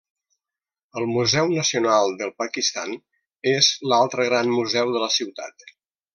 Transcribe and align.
El 1.01 1.03
Museu 1.17 1.51
Nacional 1.55 2.15
del 2.21 2.31
Pakistan 2.43 2.95
és 3.53 3.71
l'altre 3.93 4.27
gran 4.31 4.51
museu 4.57 4.95
de 4.97 5.05
la 5.05 5.13
ciutat. 5.21 5.71